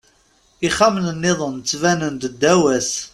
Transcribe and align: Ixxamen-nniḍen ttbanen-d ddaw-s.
Ixxamen-nniḍen 0.67 1.55
ttbanen-d 1.59 2.23
ddaw-s. 2.33 2.89